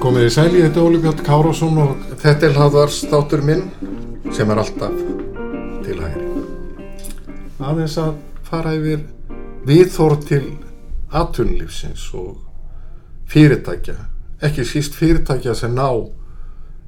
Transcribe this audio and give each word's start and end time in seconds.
Komið 0.00 0.24
í 0.26 0.30
sæli, 0.32 0.60
þetta 0.64 0.80
er 0.80 0.86
Óli 0.88 0.98
Björn 1.02 1.20
Kárásson 1.22 1.76
og 1.78 2.04
þetta 2.18 2.46
er 2.48 2.54
hlaðvarstátur 2.56 3.42
minn 3.44 3.66
sem 4.34 4.48
er 4.50 4.58
alltaf 4.62 4.96
til 5.84 5.98
hægri. 6.00 6.24
Aðeins 7.60 7.94
að 8.00 8.16
fara 8.48 8.72
yfir 8.78 9.04
viðþór 9.68 10.16
til 10.24 10.42
atunlífsins 11.10 12.08
og 12.14 12.38
fyrirtækja, 13.30 13.94
ekki 14.42 14.64
síst 14.66 14.96
fyrirtækja 14.98 15.54
sem 15.54 15.74
ná 15.74 15.86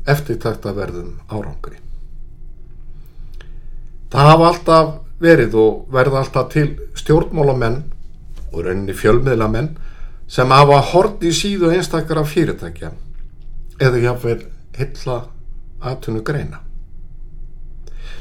eftirtækt 0.08 0.66
að 0.66 0.78
verðum 0.80 1.12
árangri. 1.30 1.78
Það 4.12 4.28
hafa 4.28 4.48
alltaf 4.48 4.92
verið 5.22 5.54
og 5.56 5.94
verða 5.94 6.22
alltaf 6.22 6.50
til 6.52 6.74
stjórnmálamenn 6.98 7.78
og 8.52 8.64
rauninni 8.66 8.94
fjölmiðlamenn 8.96 9.70
sem 10.28 10.50
hafa 10.50 10.80
hort 10.92 11.22
í 11.24 11.30
síðu 11.34 11.70
einstakara 11.72 12.24
fyrirtækja 12.26 12.92
eða 13.82 14.02
jáfnveil 14.02 14.42
hylla 14.78 15.18
aðtunu 15.82 16.22
greina. 16.26 16.60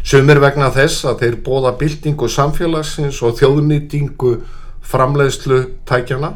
Sumir 0.03 0.39
vegna 0.41 0.71
þess 0.73 1.05
að 1.05 1.19
þeir 1.21 1.35
bóða 1.45 1.75
byltingu 1.77 2.29
samfélagsins 2.29 3.19
og 3.21 3.37
þjóðnýtingu 3.37 4.31
framleiðslu 4.81 5.61
tækjana, 5.87 6.35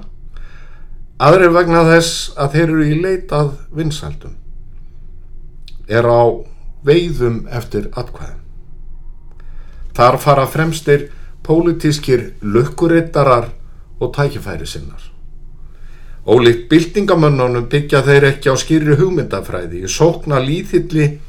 aðrir 1.20 1.54
vegna 1.55 1.84
þess 1.88 2.31
að 2.38 2.55
þeir 2.55 2.66
eru 2.68 2.85
í 2.85 2.95
leitað 3.02 3.52
vinsaldum, 3.76 4.35
er 5.87 6.05
á 6.05 6.24
veiðum 6.85 7.46
eftir 7.49 7.90
atkvæðum. 7.93 8.41
Þar 9.96 10.18
fara 10.20 10.46
fremstir 10.52 11.10
pólitískir 11.46 12.34
lukkurittarar 12.41 13.52
og 13.99 14.12
tækifæri 14.15 14.68
sinnar. 14.68 15.12
Ólíkt 16.26 16.65
byltingamönnunum 16.71 17.68
byggja 17.70 18.02
þeir 18.02 18.32
ekki 18.32 18.49
á 18.49 18.55
skýri 18.57 18.98
hugmyndafræði. 18.98 19.84
Í 19.85 19.90
sókna 19.91 20.40
líðilli 20.41 21.20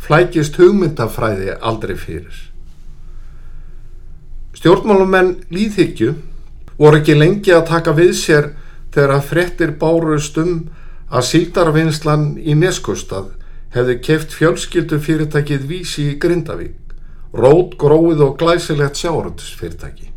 flækist 0.00 0.56
hugmyndafræði 0.56 1.58
aldrei 1.60 1.94
fyrir. 2.00 2.38
Stjórnmálumenn 4.56 5.34
líðhyggju 5.52 6.14
voru 6.78 7.00
ekki 7.00 7.16
lengi 7.16 7.54
að 7.56 7.68
taka 7.70 7.94
við 7.96 8.12
sér 8.18 8.50
þegar 8.94 9.16
að 9.16 9.28
frettir 9.30 9.72
bárust 9.80 10.38
um 10.40 10.54
að 11.12 11.28
síldarvinnslan 11.30 12.26
í 12.40 12.56
Neskustad 12.58 13.32
hefði 13.74 13.98
keft 14.02 14.34
fjölskyldu 14.34 14.98
fyrirtækið 15.02 15.66
vísi 15.68 16.10
í 16.12 16.18
Grindavík, 16.20 16.94
rót, 17.36 17.76
gróið 17.80 18.22
og 18.24 18.36
glæsilegt 18.40 18.98
sjáratusfyrirtæki. 19.00 20.10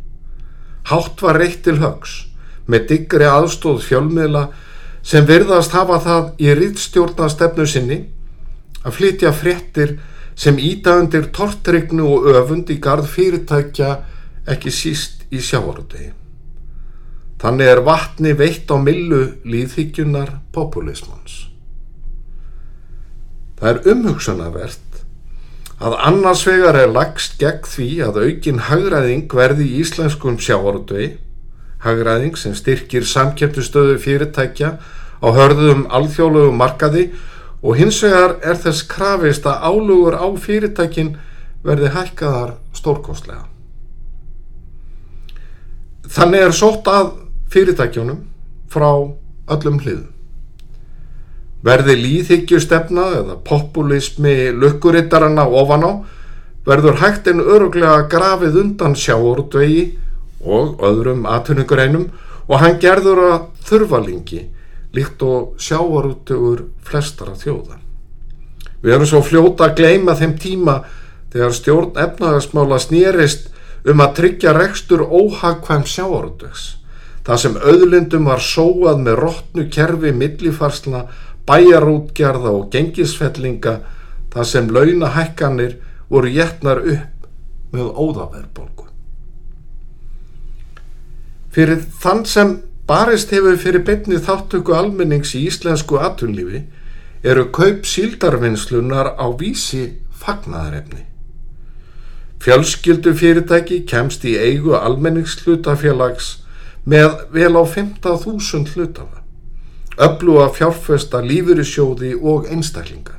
Hátt 0.90 1.22
var 1.22 1.38
reitt 1.38 1.62
til 1.64 1.78
högs 1.82 2.24
með 2.70 2.86
diggri 2.92 3.28
aðstóð 3.28 3.82
fjölmiðla 3.84 4.46
sem 5.06 5.26
virðast 5.28 5.74
hafa 5.76 5.98
það 6.04 6.30
í 6.40 6.54
rittstjórnastefnu 6.58 7.66
sinni 7.68 8.00
að 8.84 8.96
flytja 8.96 9.32
fréttir 9.36 9.98
sem 10.40 10.56
ídagundir 10.56 11.28
tortrygnu 11.36 12.06
og 12.14 12.30
öfund 12.32 12.72
í 12.72 12.78
gard 12.80 13.08
fyrirtækja 13.08 13.90
ekki 14.48 14.72
síst 14.72 15.26
í 15.30 15.42
sjávarútegi. 15.44 16.19
Þannig 17.40 17.70
er 17.72 17.80
vatni 17.86 18.34
veitt 18.36 18.68
á 18.68 18.76
millu 18.76 19.22
líðhyggjunar 19.48 20.34
populismans. 20.52 21.46
Það 23.60 23.70
er 23.70 23.90
umhugsunavert 23.94 25.00
að 25.80 25.96
annars 26.10 26.44
vegar 26.44 26.76
er 26.76 26.92
lagst 26.92 27.38
gegn 27.40 27.64
því 27.64 27.88
að 28.04 28.20
aukin 28.26 28.62
hagræðing 28.68 29.32
verði 29.32 29.70
í 29.70 29.80
íslenskum 29.80 30.36
sjávarútegi 30.40 31.14
hagræðing 31.84 32.36
sem 32.36 32.52
styrkir 32.56 33.06
samkjöptustöðu 33.08 33.96
fyrirtækja 34.04 34.74
á 35.24 35.28
hörðum 35.36 35.86
alþjóðlegu 35.88 36.52
markaði 36.56 37.06
og 37.60 37.76
hins 37.80 38.02
vegar 38.04 38.36
er 38.44 38.60
þess 38.60 38.84
krafist 38.88 39.48
að 39.48 39.64
álugur 39.68 40.16
á 40.16 40.28
fyrirtækin 40.36 41.14
verði 41.64 41.92
hækkaðar 41.96 42.54
stórkostlega. 42.76 43.46
Þannig 46.10 46.46
er 46.46 46.56
sótt 46.56 46.88
að 46.90 47.10
fyrirtækjunum 47.50 48.22
frá 48.70 48.90
öllum 49.50 49.80
hliðum. 49.82 50.08
Verði 51.66 51.96
líðhyggjustefna 52.00 53.06
eða 53.18 53.36
populismi 53.44 54.52
lukkurittarana 54.56 55.44
ofan 55.44 55.84
á 55.84 55.92
verður 56.64 57.00
hægt 57.02 57.28
en 57.28 57.42
öruglega 57.42 58.06
grafið 58.12 58.56
undan 58.62 58.96
sjáurtvegi 58.96 59.84
og 60.40 60.80
öðrum 60.86 61.26
atvinningareinum 61.28 62.08
og 62.48 62.62
hann 62.62 62.80
gerður 62.80 63.22
að 63.26 63.44
þurfalingi 63.68 64.40
líkt 64.96 65.22
og 65.22 65.60
sjáarútugur 65.60 66.64
flestara 66.86 67.36
þjóða. 67.38 67.78
Við 68.80 68.94
erum 68.96 69.08
svo 69.08 69.20
fljóta 69.22 69.68
að 69.68 69.76
gleima 69.82 70.16
þeim 70.18 70.34
tíma 70.40 70.80
þegar 71.30 71.54
stjórn 71.54 72.00
efnagasmála 72.00 72.80
snýrist 72.80 73.50
um 73.86 74.02
að 74.02 74.14
tryggja 74.18 74.54
rekstur 74.56 75.04
óhagkvæm 75.04 75.84
sjáarútugs. 75.86 76.79
Það 77.30 77.38
sem 77.38 77.56
auðlindum 77.62 78.24
var 78.26 78.40
sóað 78.42 79.02
með 79.04 79.20
rótnu 79.20 79.64
kerfi 79.70 80.10
millifarsla, 80.10 81.04
bæjarútgerða 81.46 82.50
og 82.50 82.64
gengisfellinga 82.72 83.74
það 84.32 84.48
sem 84.50 84.72
launahækkanir 84.74 85.76
voru 86.10 86.32
jætnar 86.34 86.80
upp 86.82 87.28
með 87.70 87.92
óðaverðbólgu. 87.94 88.88
Fyrir 91.54 91.86
þann 92.02 92.24
sem 92.26 92.52
barist 92.90 93.30
hefur 93.30 93.62
fyrir 93.62 93.86
betni 93.86 94.18
þáttöku 94.18 94.74
almennings 94.74 95.36
í 95.38 95.44
íslensku 95.46 96.02
atunlífi 96.02 96.64
eru 97.22 97.46
kaup 97.54 97.86
síldarvinnslunar 97.86 99.14
á 99.14 99.26
vísi 99.38 99.84
fagnaðarefni. 100.18 101.06
Fjölskyldu 102.42 103.14
fyrirtæki 103.14 103.84
kemst 103.86 104.26
í 104.26 104.34
eigu 104.34 104.74
almenningshlutafélags 104.74 106.39
með 106.84 107.16
vel 107.34 107.54
á 107.56 107.64
15.000 107.64 108.74
hlutafa. 108.74 109.20
Öfluga 110.00 110.48
fjárfesta 110.54 111.20
lífyrisjóði 111.20 112.14
og 112.16 112.48
einstaklinga. 112.48 113.18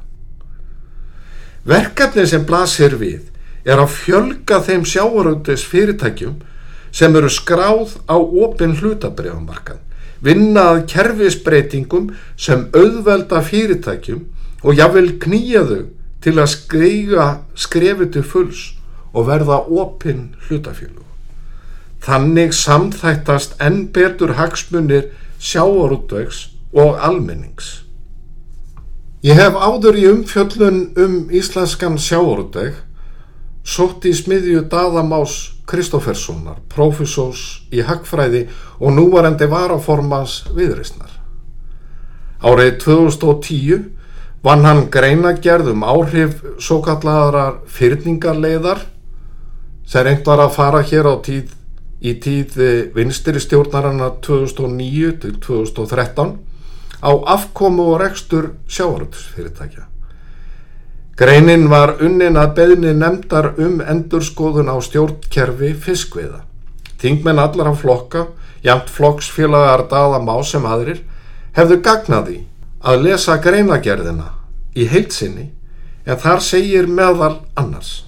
Verkefni 1.67 2.25
sem 2.25 2.45
blasir 2.45 2.95
við 2.97 3.29
er 3.65 3.77
að 3.77 3.93
fjölga 3.93 4.61
þeim 4.65 4.85
sjáaröndis 4.89 5.65
fyrirtækjum 5.69 6.39
sem 6.91 7.15
eru 7.15 7.29
skráð 7.29 7.99
á 8.09 8.17
opin 8.17 8.73
hlutabriðamarkað, 8.79 9.77
vinna 10.25 10.65
að 10.73 10.81
kerfisbreytingum 10.91 12.09
sem 12.33 12.65
auðvelda 12.73 13.43
fyrirtækjum 13.45 14.25
og 14.65 14.77
jáfnvel 14.77 15.13
knýja 15.21 15.63
þau 15.69 15.85
til 16.21 16.35
að 16.37 16.51
skreiga 16.55 17.29
skrefið 17.57 18.11
til 18.17 18.25
fulls 18.25 18.65
og 19.13 19.29
verða 19.29 19.61
opin 19.69 20.31
hlutafjölu. 20.47 21.10
Þannig 22.01 22.55
samþættast 22.57 23.59
enn 23.61 23.83
betur 23.93 24.33
hagsmunir 24.39 25.11
sjáarútvegs 25.37 26.47
og 26.73 26.97
almennings. 26.97 27.81
Ég 29.21 29.37
hef 29.37 29.53
áður 29.53 29.99
í 30.01 30.07
umfjöllun 30.09 30.79
um 30.97 31.17
íslenskan 31.29 31.99
sjáarútveg 32.01 32.79
sótt 33.61 34.07
í 34.09 34.15
smiðju 34.17 34.63
Daðamás 34.71 35.35
Kristóferssonar, 35.69 36.57
profesós 36.73 37.61
í 37.69 37.83
Hagfræði 37.85 38.47
og 38.81 38.95
núvarendi 38.97 39.45
varaformans 39.51 40.41
viðreysnar. 40.57 41.13
Árið 42.41 42.79
2010 42.81 43.85
vann 44.41 44.65
hann 44.65 44.87
greinagerð 44.89 45.69
um 45.75 45.85
áhrif 45.85 46.41
svo 46.57 46.81
kalladar 46.81 47.61
fyrningarleiðar 47.69 48.87
sem 49.85 50.07
reynd 50.07 50.25
var 50.25 50.41
að 50.47 50.55
fara 50.57 50.81
hér 50.81 51.13
á 51.13 51.15
tíð 51.21 51.53
í 52.01 52.15
tíð 52.17 52.57
vinstri 52.95 53.39
stjórnarana 53.41 54.09
2009 54.25 55.11
til 55.21 55.37
2013 55.43 56.33
á 57.01 57.11
afkomu 57.35 57.93
og 57.93 58.01
rekstur 58.01 58.51
sjáaröpsfyrirtækja. 58.67 59.85
Greinin 61.17 61.67
var 61.69 61.99
unnin 62.01 62.37
að 62.37 62.53
beðni 62.57 62.93
nefndar 62.97 63.51
um 63.61 63.81
endurskoðun 63.81 64.71
á 64.73 64.77
stjórnkerfi 64.81 65.73
fiskviða. 65.77 66.41
Þingmenn 67.01 67.41
allar 67.41 67.69
á 67.69 67.75
flokka, 67.77 68.27
jæmt 68.65 68.89
flokksfélagar 68.89 69.85
daða 69.89 70.21
má 70.21 70.37
sem 70.45 70.65
aðrir, 70.65 71.01
hefðu 71.53 71.81
gagnaði 71.85 72.37
að 72.81 73.03
lesa 73.05 73.37
greinagerðina 73.41 74.31
í 74.73 74.87
heilsinni 74.89 75.51
en 76.05 76.17
þar 76.17 76.41
segir 76.41 76.87
meðal 76.89 77.41
annars. 77.57 78.05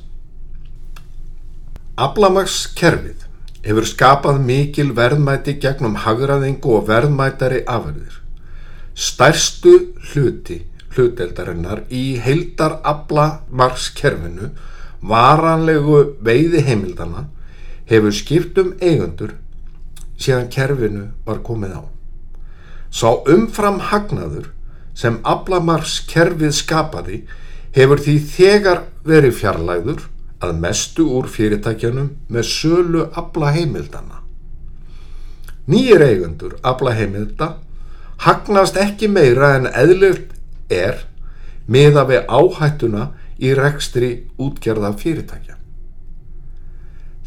Ablamagskerfið 1.98 3.23
hefur 3.64 3.88
skapað 3.88 4.42
mikil 4.44 4.92
verðmæti 4.98 5.58
gegnum 5.64 5.96
hagraðingu 6.04 6.78
og 6.78 6.88
verðmætari 6.90 7.64
afurðir. 7.70 8.20
Stærstu 8.94 9.74
hluti 10.12 10.64
hluteldarinnar 10.94 11.86
í 11.90 12.20
heildar 12.22 12.78
abla 12.86 13.28
margskerfinu 13.50 14.52
varanlegu 15.04 16.04
veiði 16.24 16.64
heimildana 16.68 17.28
hefur 17.90 18.14
skipt 18.16 18.60
um 18.62 18.74
eigundur 18.82 19.34
síðan 20.20 20.50
kerfinu 20.54 21.08
var 21.26 21.42
komið 21.46 21.80
á. 21.80 21.84
Sá 22.94 23.10
umfram 23.10 23.80
hagnaður 23.90 24.52
sem 24.94 25.18
ablamarkskerfið 25.26 26.54
skapaði 26.56 27.24
hefur 27.76 28.02
því 28.06 28.18
þegar 28.36 28.84
verið 29.08 29.40
fjarlæður 29.40 30.04
að 30.44 30.58
mestu 30.60 31.06
úr 31.18 31.30
fyrirtækjanum 31.32 32.10
með 32.28 32.48
sölu 32.50 33.08
ablaheimildana. 33.20 34.20
Nýjir 35.72 36.04
eigundur 36.04 36.58
ablaheimilda 36.64 37.54
hagnast 38.26 38.78
ekki 38.80 39.08
meira 39.08 39.54
en 39.58 39.70
eðlögt 39.72 40.36
er 40.72 41.06
miða 41.72 42.04
við 42.10 42.28
áhættuna 42.28 43.10
í 43.40 43.54
rekstri 43.56 44.12
útgerða 44.42 44.92
fyrirtækja. 45.00 45.56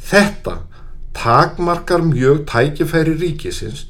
Þetta 0.06 0.58
takmarkar 1.16 2.04
mjög 2.04 2.44
tækifæri 2.50 3.16
ríkisins 3.16 3.86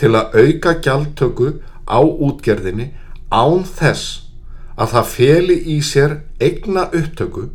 til 0.00 0.14
að 0.16 0.40
auka 0.40 0.74
gjaldtöku 0.80 1.52
á 1.84 2.00
útgerðinni 2.00 2.90
án 3.30 3.64
þess 3.68 4.30
að 4.80 4.94
það 4.94 5.10
feli 5.14 5.56
í 5.74 5.78
sér 5.84 6.16
eigna 6.40 6.86
upptöku 6.88 7.50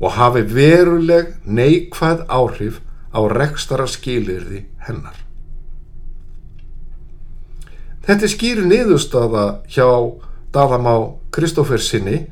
og 0.00 0.16
hafi 0.16 0.42
veruleg 0.54 1.34
neikvæð 1.44 2.24
áhrif 2.28 2.80
á 3.12 3.20
rekstara 3.28 3.86
skilirði 3.90 4.64
hennar. 4.86 5.16
Þetta 8.06 8.28
skýr 8.32 8.62
niðurstaða 8.64 9.46
hjá 9.70 9.86
Daðamá 10.50 10.94
Kristófer 11.30 11.78
sinni, 11.78 12.24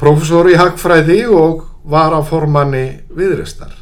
profesor 0.00 0.48
í 0.50 0.56
Hagfræði 0.58 1.20
og 1.30 1.66
varaformanni 1.86 3.02
viðrestar. 3.14 3.74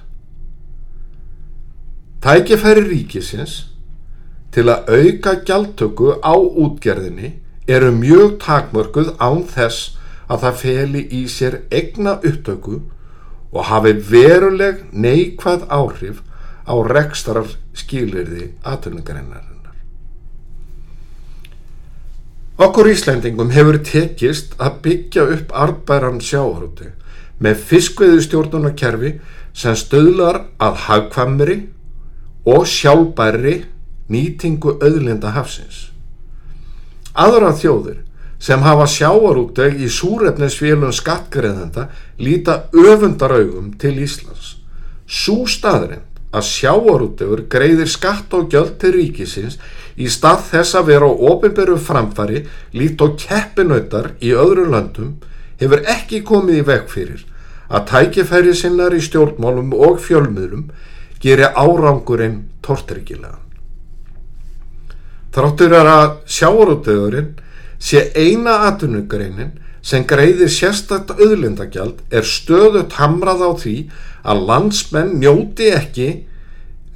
Tækifæri 2.25 2.85
ríkisins 2.85 3.55
til 4.53 4.69
að 4.73 4.91
auka 4.99 5.38
gjaldtöku 5.47 6.19
á 6.21 6.35
útgerðinni 6.37 7.35
eru 7.69 7.91
mjög 7.97 8.38
takmörguð 8.44 9.15
án 9.19 9.43
þess 9.49 9.94
að 10.29 10.44
það 10.44 10.61
feli 10.61 11.03
í 11.12 11.25
sér 11.29 11.59
egna 11.71 12.19
upptöku 12.21 12.81
og 13.55 13.67
hafi 13.71 13.93
veruleg 14.11 14.85
neikvæð 14.93 15.67
áhrif 15.71 16.23
á 16.65 16.75
rekstarar 16.88 17.50
skilirði 17.76 18.50
aðtöfningarinnarinnar. 18.65 19.75
Okkur 22.55 22.87
Íslandingum 22.93 23.50
hefur 23.50 23.81
tekist 23.82 24.55
að 24.62 24.76
byggja 24.85 25.25
upp 25.37 25.55
arbæran 25.59 26.21
sjávarúti 26.23 26.93
með 27.43 27.65
fiskveðustjórnunarkerfi 27.71 29.17
sem 29.55 29.75
stöðlar 29.79 30.44
að 30.62 30.79
hagkvamri 30.87 31.56
og 32.47 32.69
sjálfbæri 32.71 33.65
nýtingu 34.12 34.76
öðlinda 34.85 35.32
hafsins. 35.35 35.88
Aðra 37.15 37.50
þjóðir 37.59 38.03
sem 38.44 38.61
hafa 38.61 38.85
sjáarúteg 38.91 39.79
í 39.81 39.88
súrefnisfélun 39.88 40.93
skattgreðenda 40.93 41.87
líta 42.20 42.64
öfundaraugum 42.76 43.70
til 43.81 43.96
Íslands. 44.05 44.58
Sú 45.08 45.46
staðrind 45.49 46.05
að 46.35 46.49
sjáarútegur 46.50 47.44
greiðir 47.49 47.88
skatt 47.88 48.35
og 48.37 48.50
gjöld 48.52 48.76
til 48.82 48.93
ríkisins 48.99 49.56
í 49.96 50.11
stað 50.12 50.43
þess 50.50 50.76
að 50.76 50.91
vera 50.91 51.08
á 51.08 51.12
ofinberu 51.31 51.76
framfari 51.81 52.43
lít 52.76 53.05
og 53.05 53.14
keppinautar 53.23 54.11
í 54.20 54.35
öðru 54.35 54.67
landum 54.73 55.14
hefur 55.61 55.85
ekki 55.94 56.20
komið 56.26 56.61
í 56.61 56.67
veg 56.69 56.90
fyrir 56.90 57.23
að 57.70 57.87
tækifæri 57.93 58.52
sinnar 58.58 58.93
í 58.93 59.00
stjórnmálum 59.06 59.73
og 59.73 60.02
fjölmiðlum 60.05 60.67
gerir 61.23 61.55
árangurinn 61.56 62.43
tortryggilegan. 62.61 63.40
Þráttur 65.35 65.73
er 65.81 65.88
að 65.90 66.11
sjáarútegurinn 66.31 67.32
sé 67.79 68.11
eina 68.17 68.65
atvinnugreinin 68.69 69.53
sem 69.85 70.05
greiðir 70.09 70.49
sérstakt 70.49 71.12
auðlindagjald 71.19 72.00
er 72.15 72.25
stöðut 72.25 72.97
hamrað 72.97 73.43
á 73.44 73.50
því 73.61 73.75
að 74.25 74.47
landsmenn 74.49 75.19
njóti 75.21 75.69
ekki 75.76 76.09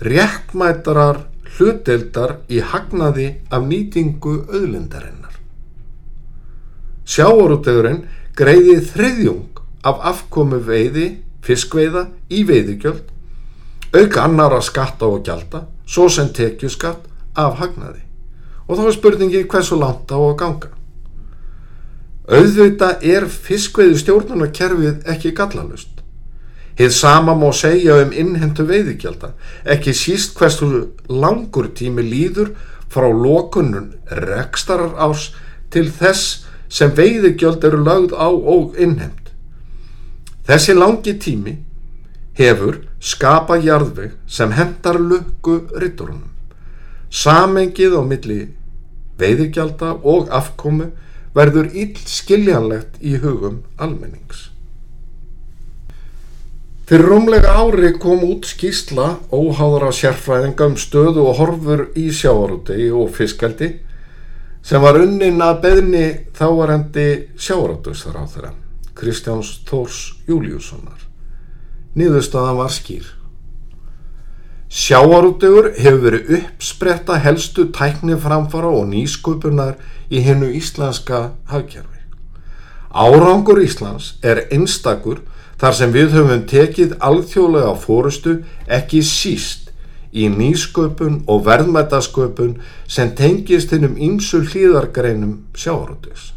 réttmætarar 0.01 1.27
hlutdeildar 1.59 2.39
í 2.49 2.63
hagnaði 2.65 3.29
af 3.51 3.67
nýtingu 3.69 4.35
auðlindarinnar. 4.47 5.37
Sjáarútegurinn 7.09 8.05
greiði 8.39 8.79
þriðjung 8.89 9.63
af 9.89 10.03
afkomu 10.15 10.61
veiði, 10.65 11.19
fiskveiða 11.45 12.09
í 12.33 12.45
veiðigjöld, 12.49 13.07
auka 13.97 14.25
annara 14.25 14.61
skatta 14.65 15.09
og 15.09 15.25
gjalda, 15.27 15.65
svo 15.89 16.09
sem 16.13 16.29
tekju 16.33 16.71
skatt 16.73 17.09
af 17.37 17.59
hagnaði 17.61 18.08
og 18.69 18.77
þá 18.77 18.83
er 18.87 18.97
spurningi 18.97 19.45
hversu 19.49 19.79
langt 19.81 20.13
á 20.13 20.19
að 20.19 20.37
ganga. 20.43 20.73
Auðvita 22.29 22.99
er 23.01 23.25
fiskveiðu 23.33 23.97
stjórnunarkerfið 24.03 25.07
ekki 25.09 25.33
gallalust. 25.37 26.03
Hið 26.79 26.93
sama 26.95 27.35
má 27.35 27.49
segja 27.57 27.97
um 28.05 28.13
innhendu 28.13 28.67
veiðikjálta, 28.69 29.33
ekki 29.65 29.95
síst 29.97 30.37
hversu 30.39 30.93
langur 31.09 31.73
tími 31.75 32.05
líður 32.05 32.53
frá 32.93 33.09
lokunun 33.09 33.95
rekstarar 34.21 34.93
árs 35.01 35.33
til 35.73 35.89
þess 35.89 36.45
sem 36.69 36.93
veiðikjöld 36.93 37.65
eru 37.65 37.81
lagð 37.83 38.15
á 38.15 38.29
og 38.29 38.77
innhend. 38.79 39.33
Þessi 40.47 40.77
langi 40.77 41.17
tími 41.21 41.57
hefur 42.39 42.83
skapa 43.01 43.59
jarðveg 43.59 44.15
sem 44.29 44.53
hendar 44.53 45.01
lukku 45.01 45.63
ritturunum. 45.75 46.29
Samengið 47.11 47.97
á 47.97 48.03
milli 48.05 48.41
veiðigjálta 49.19 49.97
og 50.03 50.31
afkomu 50.35 50.93
verður 51.37 51.73
ill 51.77 51.97
skiljanlegt 52.09 53.01
í 53.05 53.19
hugum 53.23 53.63
almennings. 53.77 54.49
Fyrir 56.89 57.11
rúmlega 57.11 57.53
ári 57.61 57.91
kom 58.01 58.23
út 58.25 58.47
skísla 58.49 59.19
óháðara 59.29 59.91
sérfræðinga 59.93 60.71
um 60.71 60.79
stöðu 60.81 61.27
og 61.29 61.37
horfur 61.37 61.83
í 62.01 62.07
sjáarútegi 62.17 62.89
og 62.97 63.11
fiskaldi 63.13 63.75
sem 64.65 64.81
var 64.81 64.97
unnin 65.03 65.43
að 65.45 65.61
beðni 65.67 66.07
þáarendi 66.39 67.07
sjáarútugsþar 67.37 68.17
á 68.17 68.25
þeirra, 68.33 68.55
Kristjáns 68.97 69.53
Þórs 69.69 70.01
Júliussonar. 70.29 71.05
Nýðustöðan 71.93 72.59
var 72.63 72.73
skýr. 72.73 73.18
Sjáarútegur 74.69 75.71
hefur 75.81 76.03
verið 76.05 76.33
uppspretta 76.43 77.17
helstu 77.25 77.71
tækniframfara 77.73 78.69
og 78.69 78.91
nýsköpunar 78.91 79.79
í 80.13 80.21
hennu 80.27 80.51
íslenska 80.53 81.31
hafkerfi. 81.49 82.03
Árangur 82.93 83.63
Íslands 83.65 84.19
er 84.21 84.43
einstakur 84.53 85.23
þar 85.61 85.75
sem 85.79 85.95
við 85.95 86.13
höfum 86.19 86.45
tekið 86.51 86.95
alþjóðlega 87.01 87.73
fórustu 87.81 88.37
ekki 88.69 89.01
síst 89.01 89.73
í 90.13 90.29
nýsköpun 90.29 91.23
og 91.29 91.47
verðmætasköpun 91.49 92.59
sem 92.85 93.15
tengist 93.17 93.73
hennum 93.73 93.97
ímsu 93.97 94.43
hlýðargreinum 94.45 95.47
sjáarútegs. 95.57 96.35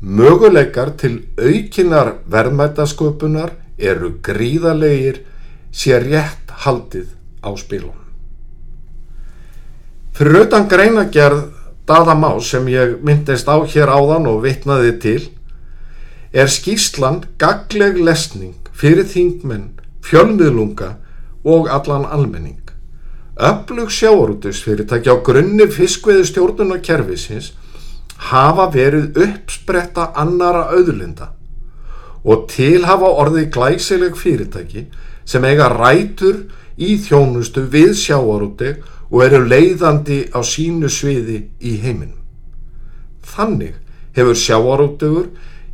Möguleikar 0.00 0.94
til 1.00 1.24
aukinar 1.34 2.20
verðmætasköpunar 2.30 3.56
eru 3.78 4.14
gríðalegir 4.22 5.24
sér 5.72 6.06
rétt 6.06 6.45
haldið 6.64 7.12
á 7.44 7.50
spilunum. 7.58 8.06
Fyrir 10.16 10.42
auðan 10.42 10.68
greinagerð 10.70 11.44
Daðamá 11.86 12.32
sem 12.42 12.66
ég 12.66 12.96
myndist 13.06 13.46
á 13.46 13.62
hér 13.62 13.92
áðan 13.94 14.24
og 14.26 14.40
vitnaði 14.42 14.94
til 14.98 15.20
er 16.34 16.50
skýrslan 16.50 17.20
gagleg 17.38 18.00
lesning 18.02 18.56
fyrir 18.74 19.06
þingmenn, 19.06 19.76
fjölmiðlunga 20.02 20.96
og 21.46 21.70
allan 21.70 22.08
almenning. 22.10 22.58
Öflug 23.38 23.92
sjáurútusfyrirtæki 23.94 25.12
á 25.12 25.16
grunni 25.22 25.68
fiskveði 25.70 26.26
stjórnunar 26.26 26.82
kervisins 26.82 27.52
hafa 28.32 28.66
verið 28.74 29.20
uppspretta 29.22 30.10
annara 30.18 30.66
auðlinda 30.72 31.30
og 32.26 32.48
til 32.50 32.82
hafa 32.88 33.12
orðið 33.22 33.50
glæsileg 33.54 34.16
fyrirtæki 34.18 34.88
sem 35.26 35.44
eiga 35.44 35.68
rætur 35.72 36.46
í 36.76 36.96
þjónustu 37.02 37.66
við 37.72 37.94
sjáarúteg 37.98 38.84
og 39.10 39.24
eru 39.26 39.42
leiðandi 39.46 40.26
á 40.34 40.40
sínu 40.42 40.90
sviði 40.90 41.42
í 41.60 41.76
heiminum. 41.82 42.22
Þannig 43.26 43.74
hefur 44.16 44.38
sjáarútegur 44.38 45.28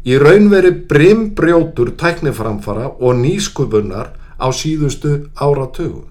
í 0.04 0.16
raunveri 0.18 0.73
brimbrjótur 0.88 1.92
tækniframfara 1.99 2.88
og 2.99 3.21
nýskupunar 3.21 4.14
á 4.40 4.49
síðustu 4.50 5.28
áratugum. 5.38 6.09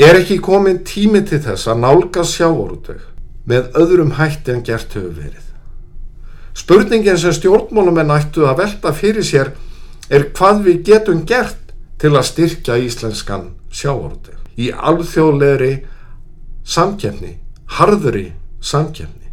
Er 0.00 0.16
ekki 0.16 0.40
komin 0.40 0.80
tími 0.86 1.22
til 1.26 1.42
þess 1.44 1.68
að 1.68 1.82
nálga 1.84 2.24
sjáoruteg 2.24 3.02
með 3.50 3.74
öðrum 3.78 4.14
hætti 4.18 4.54
en 4.54 4.62
gert 4.64 4.94
hefur 4.96 5.12
verið? 5.12 5.46
Spurningin 6.56 7.18
sem 7.18 7.34
stjórnmálumenn 7.36 8.12
ættu 8.14 8.46
að 8.48 8.62
velta 8.64 8.92
fyrir 8.96 9.26
sér 9.26 9.52
er 10.10 10.26
hvað 10.34 10.64
við 10.66 10.82
getum 10.90 11.24
gert 11.26 11.74
til 12.00 12.12
að 12.16 12.26
styrkja 12.30 12.78
íslenskan 12.82 13.50
sjáoruteg 13.70 14.36
í 14.60 14.70
alþjóðlegri 14.74 15.72
samkjæfni, 16.66 17.36
harðuri 17.78 18.30
samkjæfni. 18.60 19.30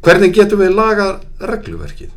Hvernig 0.00 0.32
getum 0.36 0.62
við 0.62 0.76
lagað 0.78 1.48
regluverkið? 1.50 2.12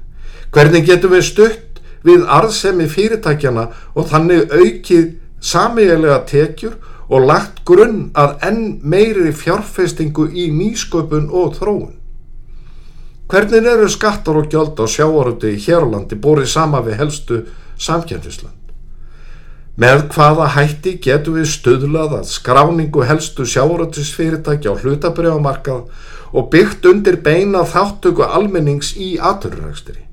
Hvernig 0.54 0.86
getum 0.88 1.16
við 1.16 1.25
stutt 1.28 1.82
við 2.06 2.24
arðsemi 2.32 2.88
fyrirtækjana 2.92 3.66
og 3.96 4.08
þannig 4.12 4.54
aukið 4.54 5.10
samíðilega 5.44 6.22
tekjur 6.30 6.78
og 7.10 7.28
lagt 7.28 7.63
grunn 7.68 8.12
að 8.16 8.38
enn 8.48 8.63
meiri 8.80 9.34
fjárfestingu 9.36 10.30
í 10.32 10.48
nýsköpun 10.54 11.28
og 11.32 11.58
þróun? 11.58 12.02
Hvernig 13.32 13.65
eru 13.65 13.88
skattar 13.89 14.36
og 14.38 14.50
gjöld 14.51 14.80
á 14.84 14.86
sjáaröndi 14.89 15.53
í 15.56 15.62
Hérlandi 15.63 16.18
bórið 16.20 16.50
sama 16.51 16.82
við 16.84 17.00
helstu 17.00 17.39
samkjæfnisland? 17.80 18.60
Með 19.80 20.03
hvaða 20.13 20.50
hætti 20.53 20.98
getum 21.01 21.39
við 21.39 21.48
stöðlað 21.50 22.18
að 22.20 22.27
skráningu 22.30 23.06
helstu 23.10 23.48
sjáaröndisfyrirtæki 23.50 24.70
á 24.70 24.75
hlutabriðamarkað 24.75 25.88
og 26.34 26.50
byggt 26.53 26.86
undir 26.92 27.18
beina 27.24 27.63
þáttöku 27.65 28.27
almennings 28.27 28.92
í 29.00 29.15
aturrækstri? 29.18 30.03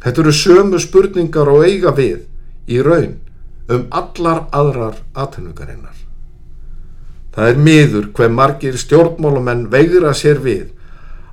Þetta 0.00 0.22
eru 0.22 0.32
sömu 0.32 0.80
spurningar 0.80 1.50
og 1.50 1.66
eiga 1.66 1.92
við 1.92 2.22
í 2.70 2.80
raun 2.86 3.18
um 3.68 3.88
allar 3.90 4.46
aðrar 4.54 5.02
atvinnugarinnar. 5.18 5.96
Það 7.34 7.50
er 7.50 7.60
miður 7.60 8.08
hver 8.16 8.32
margir 8.32 8.78
stjórnmálumenn 8.80 9.66
veigra 9.72 10.14
sér 10.14 10.38
við 10.40 10.70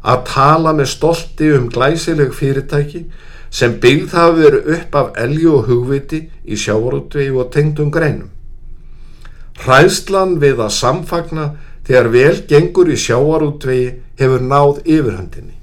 að 0.04 0.24
tala 0.28 0.74
með 0.76 0.90
stolti 0.92 1.50
um 1.56 1.70
glæsileg 1.72 2.34
fyrirtæki 2.36 3.06
sem 3.54 3.76
byggð 3.80 4.16
hafa 4.18 4.38
verið 4.38 4.72
upp 4.78 4.96
af 5.00 5.12
elju 5.24 5.52
og 5.58 5.68
hugviti 5.70 6.22
í 6.44 6.58
sjávarútvegi 6.60 7.36
og 7.38 7.52
tengdum 7.54 7.92
greinum. 7.94 8.32
Hræðslan 9.64 10.40
við 10.42 10.64
að 10.66 10.74
samfagna 10.76 11.46
þegar 11.88 12.10
vel 12.16 12.38
gengur 12.50 12.90
í 12.90 12.98
sjávarútvegi 13.00 13.92
hefur 14.20 14.48
náð 14.50 14.82
yfirhandinni. 14.84 15.56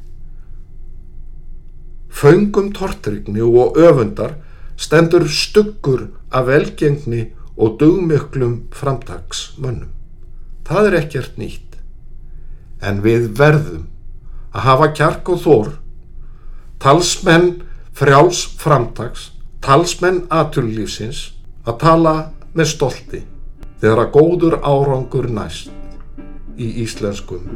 Föngum 2.10 2.72
tortrygni 2.76 3.42
og 3.42 3.76
öfundar 3.78 4.38
stendur 4.80 5.26
stuggur 5.28 6.08
af 6.30 6.46
velgengni 6.46 7.30
og 7.56 7.76
dugmöklum 7.80 8.70
framtagsmönnum. 8.72 9.92
Það 10.64 10.86
er 10.86 10.98
ekkert 11.02 11.36
nýtt. 11.36 11.76
En 12.80 13.02
við 13.04 13.32
verðum 13.36 13.89
að 14.54 14.66
hafa 14.66 14.88
kjark 14.96 15.32
og 15.32 15.42
þór, 15.44 15.72
talsmenn 16.82 17.50
frjáls 17.96 18.44
framtags, 18.60 19.30
talsmenn 19.62 20.24
aturlífsins 20.32 21.30
að 21.66 21.78
tala 21.84 22.14
með 22.56 22.72
stolti 22.72 23.22
þegar 23.80 24.06
að 24.06 24.12
góður 24.16 24.58
árangur 24.64 25.30
næst 25.32 25.70
í 26.60 26.72
íslenskum 26.84 27.46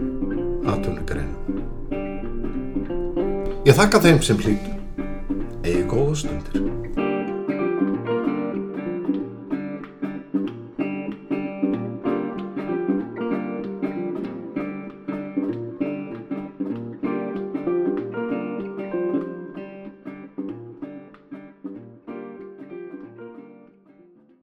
aturnugreinum. 0.68 1.60
Ég 3.64 3.76
þakka 3.76 4.02
þeim 4.04 4.22
sem 4.24 4.40
hlýtu. 4.44 4.72
Egi 5.64 5.84
góða 5.88 6.20
stundir. 6.20 6.73